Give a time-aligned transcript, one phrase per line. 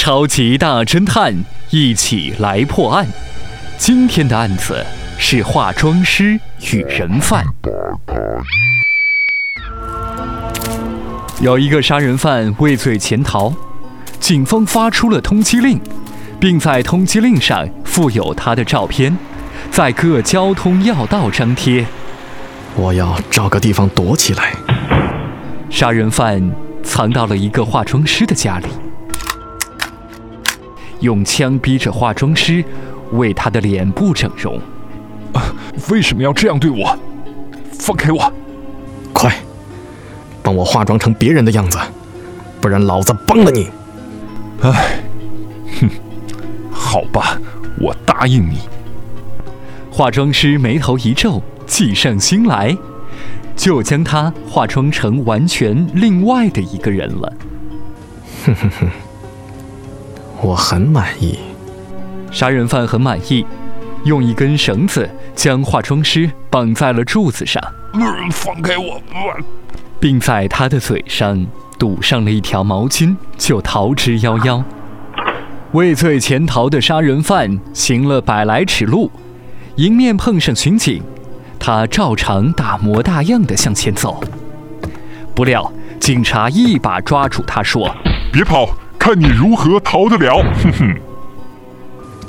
[0.00, 1.34] 超级大侦探
[1.70, 3.04] 一起来破案。
[3.78, 4.86] 今天的案子
[5.18, 6.38] 是化妆师
[6.72, 7.44] 与人贩。
[11.40, 13.52] 有一个杀人犯畏罪潜逃，
[14.20, 15.80] 警方发出了通缉令，
[16.38, 19.18] 并在通缉令上附有他的照片，
[19.72, 21.84] 在各交通要道张贴。
[22.76, 24.52] 我要找个地方躲起来。
[25.68, 26.52] 杀人犯
[26.84, 28.68] 藏到了一个化妆师的家里，
[31.00, 32.64] 用枪逼着化妆师
[33.12, 34.60] 为他的脸部整容。
[35.90, 36.98] 为什么要这样对我？
[37.72, 38.32] 放开我！
[39.12, 39.34] 快！
[40.42, 41.78] 帮我化妆成别人的样子，
[42.60, 43.68] 不然老子崩了你！
[44.62, 45.00] 哎，
[45.80, 45.88] 哼，
[46.70, 47.38] 好吧，
[47.78, 48.58] 我答应你。
[49.90, 52.76] 化妆师眉头一皱，计上心来，
[53.56, 57.32] 就将他化妆成完全另外的一个人了。
[58.46, 58.88] 哼哼哼，
[60.40, 61.38] 我很满意。
[62.30, 63.44] 杀人犯很满意，
[64.04, 67.62] 用一根绳子将化妆师绑在了柱子上。
[68.30, 69.00] 放开我！
[69.98, 71.46] 并在他的嘴上
[71.78, 74.62] 堵上了一条毛巾，就逃之夭夭。
[75.72, 79.10] 畏罪潜逃的杀人犯行了百来尺路，
[79.76, 81.02] 迎面碰上巡警，
[81.58, 84.22] 他照常大模大样的向前走。
[85.34, 87.94] 不料警察一把抓住他，说
[88.32, 88.68] ：“别跑，
[89.08, 90.94] 看你如何逃得了！”哼哼，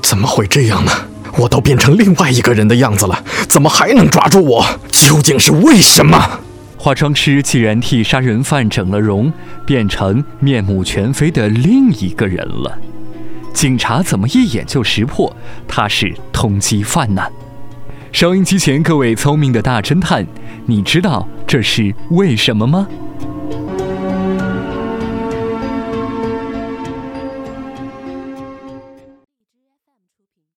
[0.02, 0.92] 怎么会这样呢？
[1.38, 4.66] 我都变成另外一个人的样子了，怎么还能抓住我？
[4.90, 6.40] 究竟是为什么？
[6.78, 9.32] 化妆师既然替杀人犯整了容，
[9.66, 12.78] 变成面目全非的另一个人了，
[13.54, 15.36] 警察怎么一眼就识破
[15.68, 17.22] 他是通缉犯呢？
[18.14, 20.26] 收音机前各位聪明的大侦探，
[20.66, 22.88] 你知道这是为什么吗？